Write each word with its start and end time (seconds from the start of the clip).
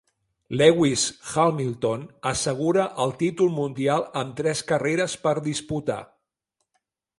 Lewis 0.59 1.01
Hamilton 1.31 2.05
assegura 2.31 2.87
el 3.05 3.13
títol 3.21 3.53
mundial 3.59 4.09
amb 4.23 4.35
tres 4.41 4.65
carreres 4.75 5.19
per 5.29 5.37
disputar. 5.51 6.03